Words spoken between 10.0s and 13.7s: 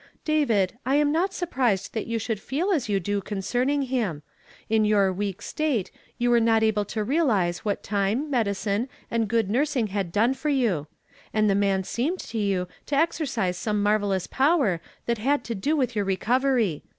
done for you; and the man seemed to you to exercise